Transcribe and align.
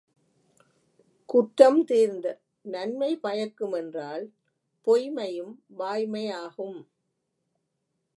குற்றம் 1.29 1.83
தீர்ந்த 1.83 2.27
நன்மை 2.61 3.17
பயக்கும் 3.17 3.71
என்றால் 3.71 4.25
பொய்ம்மையும் 4.87 5.53
வாய்மையாகும். 5.77 6.79